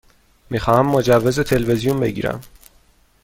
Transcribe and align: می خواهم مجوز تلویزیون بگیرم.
می 0.49 0.59
خواهم 0.59 0.85
مجوز 0.85 1.39
تلویزیون 1.39 1.99
بگیرم. 1.99 2.41